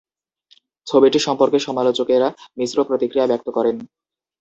[0.87, 2.27] ছবিটি সম্পর্কে সমালোচকেরা
[2.57, 3.75] মিশ্র প্রতিক্রিয়া ব্যক্ত করেন।